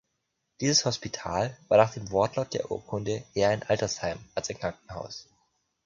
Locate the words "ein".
3.49-3.61, 4.49-4.57